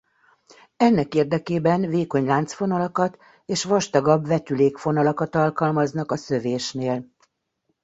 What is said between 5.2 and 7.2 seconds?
alkalmaznak a szövésnél.